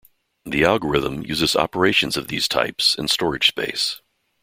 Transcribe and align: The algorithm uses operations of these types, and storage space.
The 0.45 0.63
algorithm 0.65 1.21
uses 1.21 1.55
operations 1.55 2.17
of 2.17 2.27
these 2.27 2.47
types, 2.47 2.95
and 2.97 3.07
storage 3.07 3.47
space. 3.49 4.01